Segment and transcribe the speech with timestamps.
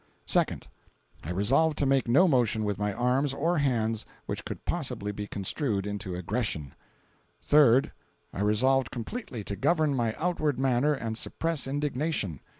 [0.25, 5.27] Second.—I resolved to make no motion with my arms or hands which could possibly be
[5.27, 6.73] construed into aggression.
[7.43, 12.39] Third.—I resolved completely to govern my outward manner and suppress indignation.